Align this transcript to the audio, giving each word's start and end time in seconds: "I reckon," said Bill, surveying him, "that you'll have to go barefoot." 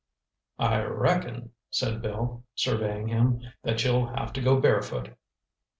"I 0.57 0.81
reckon," 0.81 1.51
said 1.69 2.01
Bill, 2.01 2.43
surveying 2.55 3.07
him, 3.09 3.39
"that 3.61 3.83
you'll 3.83 4.07
have 4.07 4.33
to 4.33 4.41
go 4.41 4.59
barefoot." 4.59 5.09